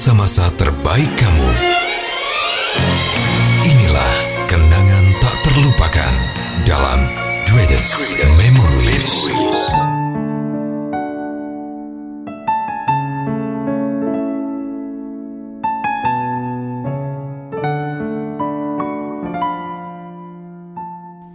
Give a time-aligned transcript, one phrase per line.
[0.00, 1.50] masa-masa terbaik kamu.
[3.68, 4.14] Inilah
[4.48, 6.12] kenangan tak terlupakan
[6.64, 7.04] dalam
[7.44, 9.28] Greatest Memories.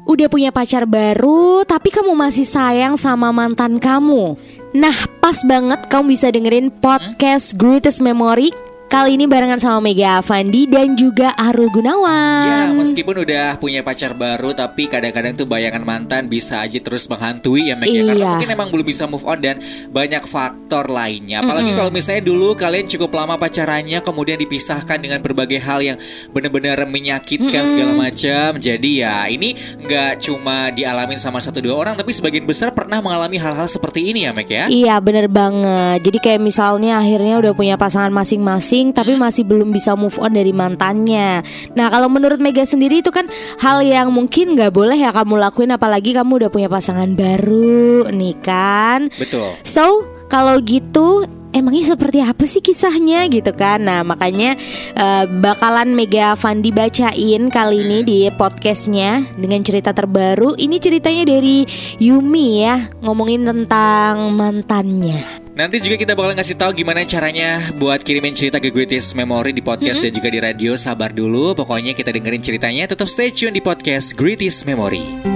[0.09, 4.54] Udah punya pacar baru, tapi kamu masih sayang sama mantan kamu.
[4.75, 8.51] Nah, pas banget kamu bisa dengerin podcast Greatest Memory
[8.95, 12.47] Kali ini barengan sama Mega Avandi dan juga Arul Gunawan.
[12.47, 17.67] Ya, meskipun udah punya pacar baru tapi kadang-kadang tuh bayangan mantan bisa aja terus menghantui
[17.67, 18.07] ya Meg ya.
[18.07, 18.29] Karena Iya.
[18.39, 19.59] mungkin emang belum bisa move on dan
[19.91, 21.43] banyak faktor lainnya.
[21.43, 25.99] Apalagi kalau misalnya dulu kalian cukup lama pacarannya kemudian dipisahkan dengan berbagai hal yang
[26.31, 28.63] benar-benar menyakitkan segala macam.
[28.63, 33.43] Jadi ya ini nggak cuma dialamin sama satu dua orang tapi sebagian besar pernah mengalami
[33.43, 34.71] hal-hal seperti ini ya Meg ya.
[34.71, 39.95] Iya bener banget Jadi kayak misalnya akhirnya udah punya pasangan masing-masing Tapi masih belum bisa
[39.95, 41.41] move on dari mantannya.
[41.73, 43.25] Nah kalau menurut Mega sendiri itu kan
[43.61, 48.35] Hal yang mungkin gak boleh ya kamu lakuin Apalagi kamu udah punya pasangan baru nih
[48.43, 49.09] kan?
[49.15, 49.55] Betul.
[49.63, 53.79] So kalau gitu Emangnya seperti apa sih kisahnya gitu kan?
[53.87, 54.59] Nah makanya
[54.91, 60.59] eh, bakalan Mega Fandi bacain kali ini di podcastnya Dengan cerita terbaru.
[60.59, 61.63] Ini ceritanya dari
[62.03, 68.35] Yumi ya Ngomongin tentang mantannya Nanti juga kita bakal ngasih tahu gimana caranya buat kirimin
[68.35, 70.75] cerita ke Greatest Memory di podcast dan juga di radio.
[70.75, 72.91] Sabar dulu, pokoknya kita dengerin ceritanya.
[72.91, 75.31] Tetap stay tune di podcast Greatest Memory.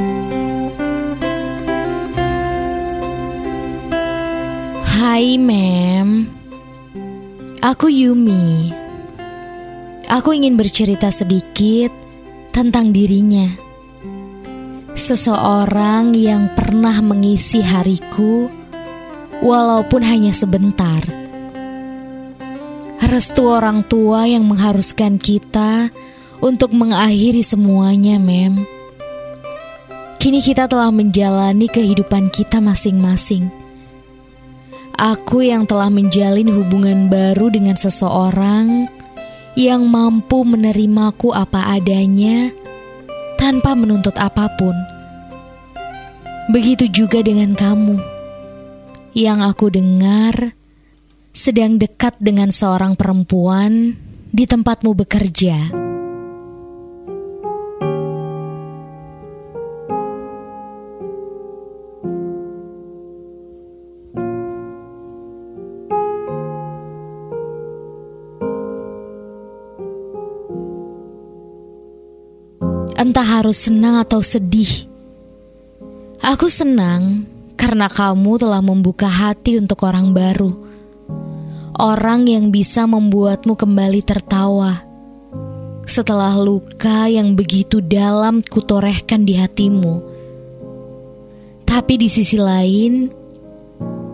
[4.83, 6.27] Hai mem
[7.63, 8.75] Aku Yumi
[10.11, 11.95] Aku ingin bercerita sedikit
[12.51, 13.47] tentang dirinya
[14.99, 18.58] Seseorang yang pernah mengisi hariku
[19.39, 20.99] Walaupun hanya sebentar.
[22.99, 25.95] Restu orang tua yang mengharuskan kita
[26.43, 28.63] Untuk mengakhiri semuanya mem.
[30.19, 33.51] Kini kita telah menjalani kehidupan kita masing-masing.
[34.95, 38.87] Aku yang telah menjalin hubungan baru dengan seseorang
[39.59, 42.55] yang mampu menerimaku apa adanya
[43.35, 44.75] tanpa menuntut apa pun.
[46.55, 48.18] Begitu juga dengan kamu
[49.13, 50.53] yang aku dengar
[51.33, 53.95] sedang dekat dengan seorang perempuan
[54.29, 55.73] di tempatmu bekerja.
[72.99, 74.91] Entah harus senang atau sedih.
[76.19, 77.28] Aku senang
[77.59, 80.55] karena kamu telah membuka hati untuk orang baru.
[81.75, 84.87] Orang yang bisa membuatmu kembali tertawa.
[85.83, 89.95] Setelah luka yang begitu dalam kutorehkan di hatimu.
[91.67, 93.11] Tapi di sisi lain,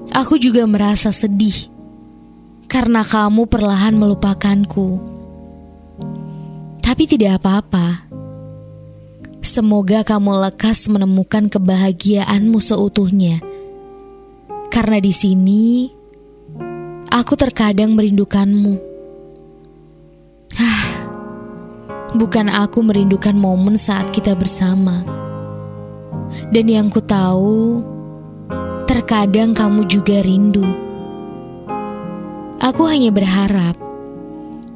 [0.10, 1.70] aku juga merasa sedih
[2.66, 4.98] karena kamu perlahan melupakanku.
[6.82, 8.05] Tapi tidak apa-apa.
[9.56, 13.40] Semoga kamu lekas menemukan kebahagiaanmu seutuhnya.
[14.68, 15.88] Karena di sini
[17.08, 18.76] aku terkadang merindukanmu.
[20.60, 20.84] Hah,
[22.20, 25.08] bukan aku merindukan momen saat kita bersama.
[26.52, 27.80] Dan yang ku tahu,
[28.92, 30.68] terkadang kamu juga rindu.
[32.60, 33.80] Aku hanya berharap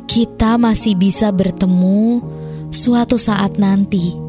[0.07, 2.23] kita masih bisa bertemu
[2.72, 4.28] suatu saat nanti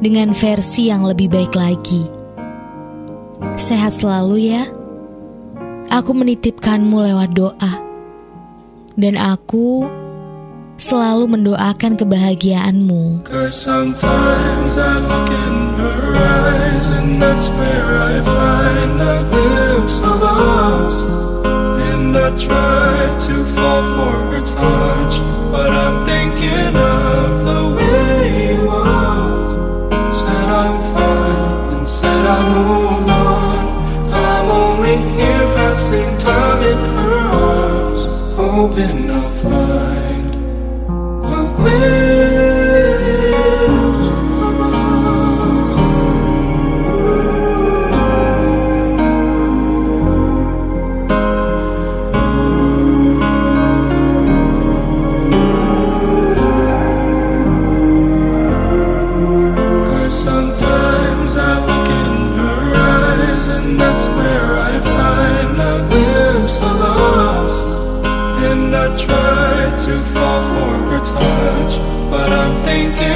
[0.00, 2.04] dengan versi yang lebih baik lagi.
[3.56, 4.64] Sehat selalu ya.
[5.92, 7.72] Aku menitipkanmu lewat doa.
[8.96, 9.86] Dan aku
[10.76, 13.28] selalu mendoakan kebahagiaanmu.
[22.36, 25.14] Try to fall for her touch,
[25.48, 27.65] but I'm thinking of the
[32.56, 34.12] moved on.
[34.12, 38.02] I'm only here passing time in her arms,
[38.36, 40.15] hoping I'll find
[69.06, 71.78] try to fall for her touch,
[72.10, 73.15] but I'm thinking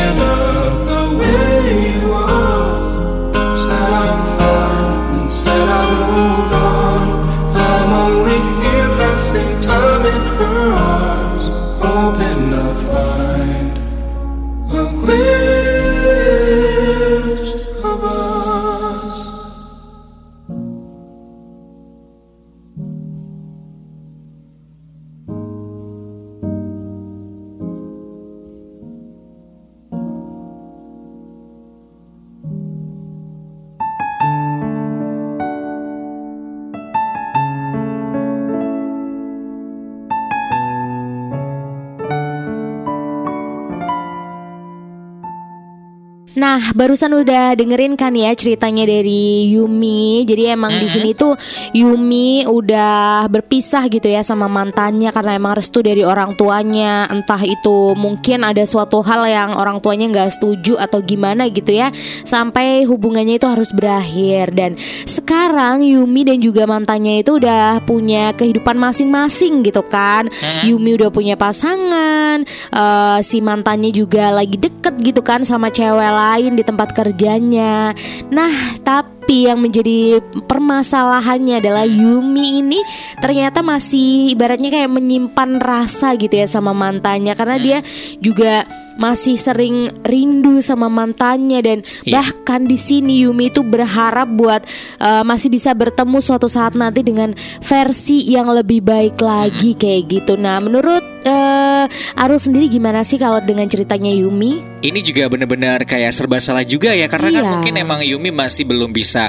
[46.50, 50.26] Nah, barusan udah dengerin kan ya ceritanya dari Yumi.
[50.26, 51.38] Jadi emang di sini tuh
[51.70, 57.06] Yumi udah berpisah gitu ya sama mantannya karena emang restu dari orang tuanya.
[57.06, 61.94] Entah itu mungkin ada suatu hal yang orang tuanya nggak setuju atau gimana gitu ya.
[62.26, 64.74] Sampai hubungannya itu harus berakhir dan
[65.06, 70.26] sekarang Yumi dan juga mantannya itu udah punya kehidupan masing-masing gitu kan.
[70.66, 72.42] Yumi udah punya pasangan,
[72.74, 77.92] eh, si mantannya juga lagi deket gitu kan sama cewek lain di tempat kerjanya.
[78.32, 82.80] Nah, tapi yang menjadi permasalahannya adalah Yumi ini
[83.18, 87.78] ternyata masih ibaratnya kayak menyimpan rasa gitu ya sama mantannya karena dia
[88.18, 88.64] juga
[88.96, 92.20] masih sering rindu sama mantannya dan Iya.
[92.20, 94.60] bahkan di sini Yumi itu berharap buat
[94.98, 100.36] eh, masih bisa bertemu suatu saat nanti dengan versi yang lebih baik lagi kayak gitu.
[100.36, 101.84] Nah, menurut eh,
[102.16, 104.80] Arul sendiri gimana sih kalau dengan ceritanya Yumi?
[104.80, 107.50] Ini juga benar-benar kayak serba salah juga ya karena kan Iya.
[107.52, 109.19] mungkin emang Yumi masih belum bisa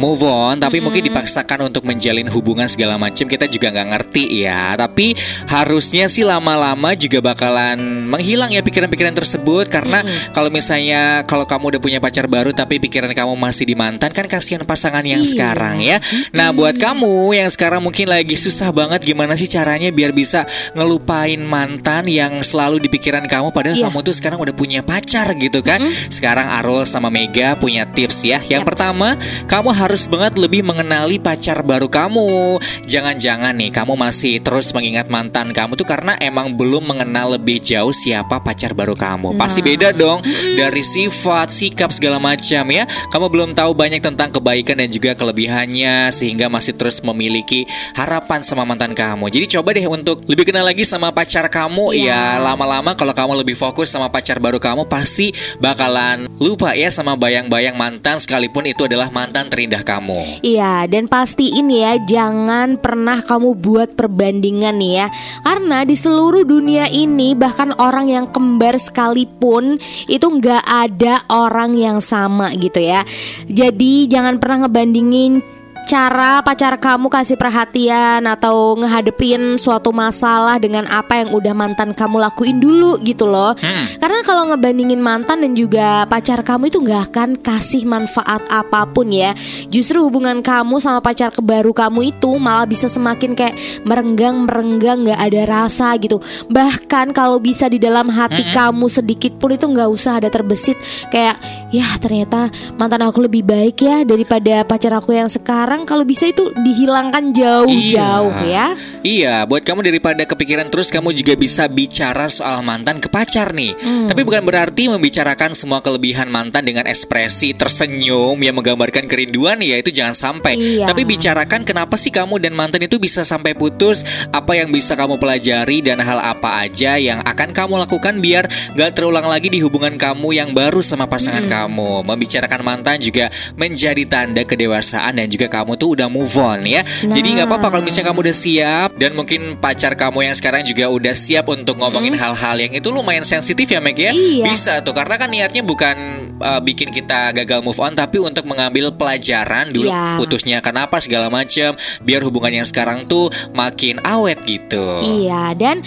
[0.00, 4.72] move on tapi mungkin dipaksakan untuk menjalin hubungan segala macam kita juga nggak ngerti ya
[4.74, 5.12] tapi
[5.46, 7.76] harusnya sih lama-lama juga bakalan
[8.08, 10.00] menghilang ya pikiran-pikiran tersebut karena
[10.32, 14.24] kalau misalnya kalau kamu udah punya pacar baru tapi pikiran kamu masih di mantan kan
[14.24, 15.30] kasihan pasangan yang Iya.
[15.30, 15.96] sekarang ya.
[16.30, 20.44] Nah buat kamu yang sekarang mungkin lagi susah banget gimana sih caranya biar bisa
[20.76, 23.84] ngelupain mantan yang selalu di pikiran kamu padahal Iya.
[23.88, 25.80] kamu tuh sekarang udah punya pacar gitu kan.
[26.12, 28.38] Sekarang Arul sama Mega punya tips ya.
[28.44, 28.68] Yang Yaps.
[28.68, 29.08] pertama,
[29.46, 32.58] kamu harus banget lebih mengenali pacar baru kamu.
[32.88, 37.92] Jangan-jangan nih kamu masih terus mengingat mantan kamu tuh karena emang belum mengenal lebih jauh
[37.92, 39.36] siapa pacar baru kamu.
[39.38, 40.20] Pasti beda dong
[40.58, 42.84] dari sifat, sikap segala macam ya.
[43.12, 48.66] Kamu belum tahu banyak tentang kebaikan dan juga kelebihannya sehingga masih terus memiliki harapan sama
[48.66, 49.30] mantan kamu.
[49.30, 53.54] Jadi coba deh untuk lebih kenal lagi sama pacar kamu ya lama-lama kalau kamu lebih
[53.54, 55.30] fokus sama pacar baru kamu pasti
[55.62, 60.42] bakalan lupa ya sama bayang-bayang mantan sekalipun itu adalah mantan terindah kamu.
[60.42, 65.06] Iya, dan pastiin ya jangan pernah kamu buat perbandingan nih ya.
[65.46, 69.78] Karena di seluruh dunia ini bahkan orang yang kembar sekalipun
[70.10, 73.06] itu nggak ada orang yang sama gitu ya.
[73.46, 75.53] Jadi jangan pernah ngebandingin
[75.84, 82.24] cara pacar kamu kasih perhatian atau ngehadepin suatu masalah dengan apa yang udah mantan kamu
[82.24, 83.52] lakuin dulu gitu loh.
[83.60, 84.00] Hmm.
[84.00, 89.12] Karena kalau ngebandingin mantan dan juga pacar kamu itu nggak akan kasih manfaat apa pun
[89.12, 89.36] ya.
[89.68, 95.20] Justru hubungan kamu sama pacar kebaru kamu itu malah bisa semakin kayak merenggang merenggang nggak
[95.20, 96.18] ada rasa gitu.
[96.48, 100.80] Bahkan kalau bisa di dalam hati kamu sedikit pun itu nggak usah ada terbesit
[101.12, 101.36] kayak
[101.74, 102.48] ya ternyata
[102.80, 105.73] mantan aku lebih baik ya daripada pacar aku yang sekarang.
[105.82, 108.78] Kalau bisa itu dihilangkan jauh-jauh ya.
[109.02, 113.74] Iya, buat kamu daripada kepikiran terus kamu juga bisa bicara soal mantan ke pacar nih.
[113.74, 114.06] Hmm.
[114.06, 119.88] Tapi bukan berarti membicarakan semua kelebihan mantan dengan ekspresi tersenyum yang menggambarkan kerinduan ya itu
[119.88, 120.60] jangan sampai.
[120.60, 120.92] Iya.
[120.92, 125.16] Tapi bicarakan kenapa sih kamu dan mantan itu bisa sampai putus, apa yang bisa kamu
[125.16, 128.44] pelajari dan hal apa aja yang akan kamu lakukan biar
[128.76, 132.04] gak terulang lagi di hubungan kamu yang baru sama pasangan kamu.
[132.04, 136.84] Membicarakan mantan juga menjadi tanda kedewasaan dan juga kamu tuh udah move on ya.
[137.00, 140.86] Jadi nggak apa-apa kalau misalnya kamu udah siap dan mungkin pacar kamu yang sekarang juga
[140.86, 144.12] udah siap untuk ngomongin hal-hal yang itu lumayan sensitif ya Meg ya.
[144.12, 144.44] Iya.
[144.44, 145.96] Bisa tuh karena kan niatnya bukan
[146.38, 150.20] uh, bikin kita gagal move on tapi untuk mengambil pelajaran dulu Iya.
[150.20, 154.84] putusnya kenapa segala macam biar hubungan yang sekarang tuh makin awet gitu.
[155.24, 155.80] Iya dan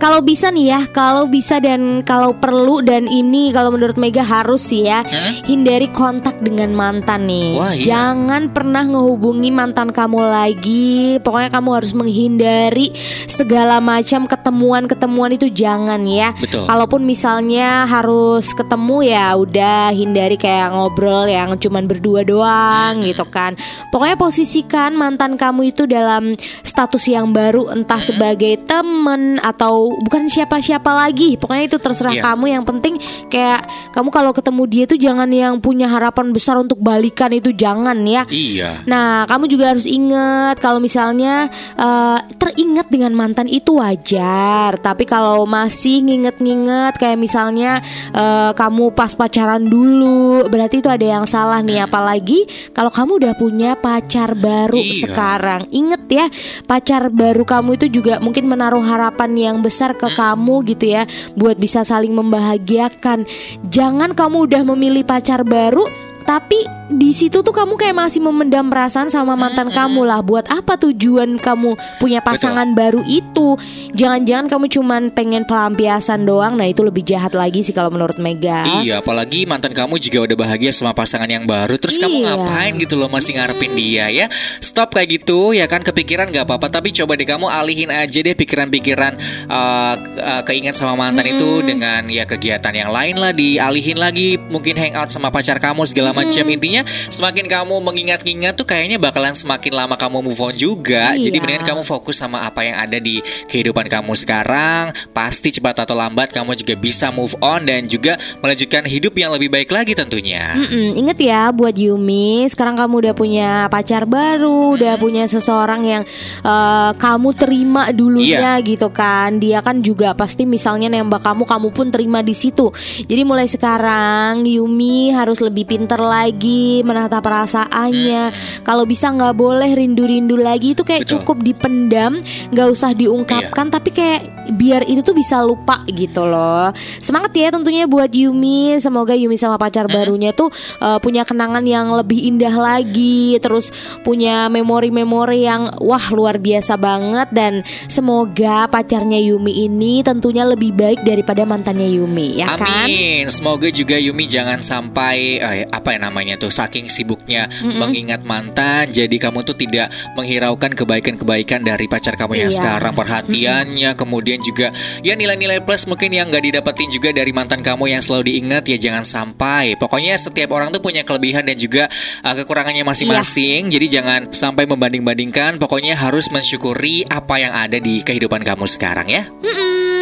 [0.00, 4.64] kalau bisa nih ya, kalau bisa dan kalau perlu dan ini kalau menurut Mega harus
[4.64, 5.44] sih ya, Hmm?
[5.44, 7.50] hindari kontak dengan mantan nih.
[7.60, 7.84] Wah, iya.
[7.92, 11.20] Jangan pernah ngehubungi mantan kamu lagi.
[11.20, 12.96] Pokoknya kamu harus menghindari
[13.28, 16.32] segala macam ketemuan-ketemuan itu jangan ya.
[16.40, 16.64] Betul.
[16.64, 23.58] Kalaupun misalnya harus ketemu ya udah hindari kayak ngobrol yang cuman berdua doang gitu kan.
[23.92, 30.90] Pokoknya posisikan mantan kamu itu dalam status yang baru entah sebagai temen atau bukan siapa-siapa
[30.90, 31.34] lagi.
[31.34, 32.22] Pokoknya itu terserah Iya.
[32.26, 32.94] kamu yang penting
[33.26, 37.96] kayak kamu kalau ketemu dia tuh jangan yang punya harapan besar untuk balikan itu jangan
[38.04, 38.22] ya.
[38.28, 38.84] Iya.
[38.84, 45.46] Nah, kamu juga harus ingat kalau misalnya eh, teringat dengan mantan itu wajar, tapi kalau
[45.46, 47.80] masih nginget-nginget kayak misalnya
[48.12, 51.88] eh, kamu pas pacaran dulu, berarti itu ada yang salah nih.
[51.88, 52.44] Apalagi
[52.76, 55.08] kalau kamu udah punya pacar baru Iya.
[55.08, 55.62] sekarang.
[55.72, 56.26] Ingat ya,
[56.66, 61.56] pacar baru kamu itu juga mungkin menaruh harapan yang besar ke kamu gitu ya, buat
[61.56, 63.24] bisa saling membahagiakan.
[63.72, 65.88] Jangan kamu udah memilih pacar baru
[66.28, 70.18] tapi di situ tuh kamu kayak masih memendam perasaan sama mantan kamu lah.
[70.26, 73.54] Buat apa tujuan kamu punya pasangan baru itu?
[73.94, 76.58] Jangan-jangan kamu cuman pengen pelampiasan doang.
[76.58, 78.82] Nah itu lebih jahat lagi sih kalau menurut Mega.
[78.82, 81.78] Iya, apalagi mantan kamu juga udah bahagia sama pasangan yang baru.
[81.78, 82.26] Terus kamu Iya.
[82.34, 84.26] ngapain gitu loh masih ngarepin dia ya?
[84.58, 86.74] Stop kayak gitu ya kan kepikiran nggak apa-apa.
[86.74, 89.14] Tapi coba deh kamu alihin aja deh pikiran-pikiran
[89.46, 93.30] uh, uh, keinget sama mantan itu dengan ya kegiatan yang lain lah.
[93.30, 96.42] Dialihin lagi mungkin hangout sama pacar kamu segala macam.
[96.50, 101.14] Intinya semakin kamu mengingat-ingat tuh kayaknya bakalan semakin lama kamu move on juga.
[101.16, 101.30] Iya.
[101.30, 103.20] Jadi mendingan kamu fokus sama apa yang ada di
[103.50, 104.92] kehidupan kamu sekarang.
[105.10, 109.50] Pasti cepat atau lambat kamu juga bisa move on dan juga melanjutkan hidup yang lebih
[109.50, 110.54] baik lagi tentunya.
[110.54, 116.02] Mm-mm, ingat ya buat Yumi, sekarang kamu udah punya pacar baru, udah punya seseorang yang
[116.44, 119.40] eh, kamu terima dulunya gitu kan.
[119.42, 122.70] Dia kan juga pasti misalnya nembak kamu, kamu pun terima di situ.
[123.04, 128.22] Jadi mulai sekarang Yumi harus lebih pinter lagi menata perasaannya.
[128.62, 131.22] Kalau bisa nggak boleh rindu-rindu lagi itu kayak Betul.
[131.22, 132.22] cukup dipendam,
[132.54, 134.20] nggak usah diungkapkan, tapi kayak
[134.54, 136.70] biar itu tuh bisa lupa gitu loh.
[136.98, 138.78] Semangat ya tentunya buat Yumi.
[138.82, 140.50] Semoga Yumi sama pacar barunya tuh
[140.82, 143.70] uh, punya kenangan yang lebih indah lagi, terus
[144.02, 147.52] punya memori-memori yang wah luar biasa banget dan
[147.86, 152.86] semoga pacarnya Yumi ini tentunya lebih baik daripada mantannya Yumi, ya kan?
[152.86, 153.30] Amin.
[153.30, 159.16] Semoga juga Yumi jangan sampai eh, apa ya namanya tuh saking sibuknya mengingat mantan jadi
[159.16, 162.58] kamu tuh tidak menghiraukan kebaikan-kebaikan dari pacar kamu yang Iya.
[162.60, 164.68] sekarang perhatiannya kemudian juga
[165.00, 168.76] ya nilai-nilai plus mungkin yang nggak didapetin juga dari mantan kamu yang selalu diingat ya
[168.76, 169.78] jangan sampai.
[169.78, 171.86] Pokoknya setiap orang tuh punya kelebihan dan juga
[172.20, 173.70] eh, kekurangannya masing-masing.
[173.70, 175.56] Jadi jangan sampai membanding-bandingkan.
[175.62, 179.22] Pokoknya harus mensyukuri apa yang ada di kehidupan kamu sekarang ya.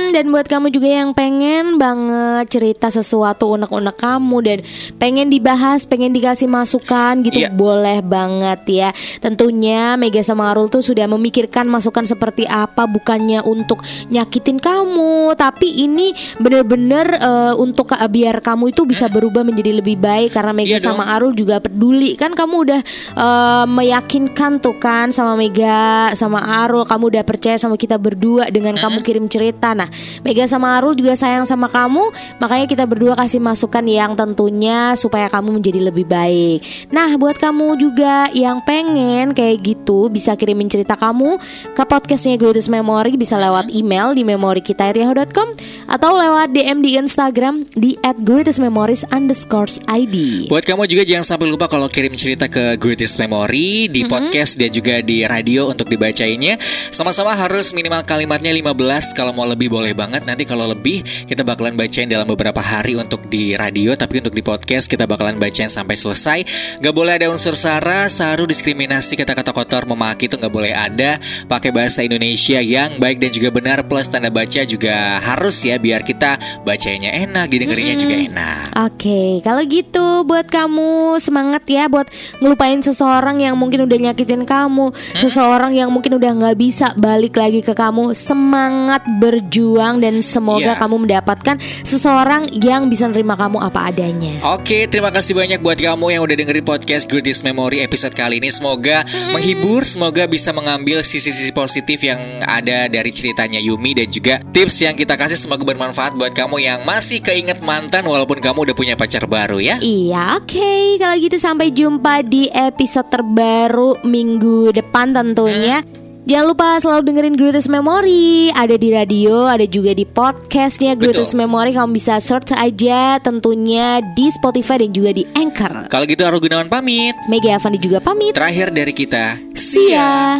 [0.08, 4.58] Dan buat kamu juga yang pengen banget cerita sesuatu unek-unek kamu dan
[4.96, 7.52] pengen dibahas, pengen dikasih masukan gitu, Iya.
[7.52, 8.88] boleh banget ya.
[9.18, 15.70] Tentunya Mega sama Arul tuh sudah memikirkan masukan seperti apa, bukannya untuk nyakitin kamu, tapi
[15.78, 20.80] ini bener-bener eh, untuk eh, biar kamu itu bisa berubah menjadi lebih baik karena Mega
[20.80, 20.96] dong.
[20.96, 22.80] sama Arul juga peduli kan kamu udah
[23.14, 28.74] eh, meyakinkan tuh kan sama Mega sama Arul kamu udah percaya sama kita berdua dengan
[28.74, 29.86] kamu kirim cerita nah
[30.26, 35.30] Mega sama Arul juga sayang sama kamu makanya kita berdua kasih masukan yang tentunya supaya
[35.30, 40.96] kamu menjadi lebih baik nah buat kamu juga yang pengen kayak gitu bisa kirimin cerita
[40.98, 41.38] kamu
[41.76, 45.48] ke podcastnya Greatest Memory bisa lewat email di memorikita@yahoo.com
[45.88, 50.48] atau lewat DM di Instagram di @greatestmemories underscore ID.
[50.48, 54.70] Buat kamu juga jangan sampai lupa kalau kirim cerita ke Greatest Memory di podcast dan
[54.72, 56.56] juga di radio untuk dibacainnya.
[56.94, 60.24] Sama-sama harus minimal kalimatnya 15 kalau mau lebih boleh banget.
[60.24, 64.42] Nanti kalau lebih kita bakalan bacain dalam beberapa hari untuk di radio tapi untuk di
[64.44, 66.38] podcast kita bakalan bacain sampai selesai.
[66.80, 71.16] Gak boleh ada unsur sara, saru, diskriminasi, kata-kata kotor, memaki itu gak boleh ada.
[71.48, 76.04] Pakai bahasa Indonesia yang baik dan juga benar plus tanda baca juga harus ya biar
[76.04, 78.64] kita bacanya enak, didengerinnya juga enak.
[78.76, 82.10] Oke, kalau gitu buat kamu semangat ya buat
[82.42, 87.64] ngelupain seseorang yang mungkin udah nyakitin kamu, seseorang yang mungkin udah nggak bisa balik lagi
[87.64, 88.12] ke kamu.
[88.12, 90.80] Semangat berjuang dan semoga Iya.
[90.80, 94.42] kamu mendapatkan seseorang yang bisa nerima kamu apa adanya.
[94.52, 98.50] Oke, terima kasih banyak buat kamu yang udah dengerin podcast Greatest Memory episode kali ini.
[98.50, 104.82] Semoga menghibur, semoga bisa mengambil sisi-sisi positif yang ada dari ceritanya Yumi dan juga tips
[104.82, 108.94] yang kita kasih semoga bermanfaat buat kamu yang masih keinget mantan walaupun kamu udah punya
[108.96, 109.78] pacar baru ya.
[109.78, 110.98] Iya, oke.
[110.98, 115.84] Kalau gitu sampai jumpa di episode terbaru minggu depan tentunya.
[116.28, 121.48] Jangan lupa selalu dengerin Greatest Memory Ada di radio, ada juga di podcastnya Greatest Betul.
[121.48, 126.36] Memory Kamu bisa search aja tentunya di Spotify dan juga di Anchor Kalau gitu Aru
[126.36, 127.16] Gunawan pamit.
[127.32, 129.40] Mega Avandi juga pamit Terakhir dari kita.
[129.56, 130.36] See ya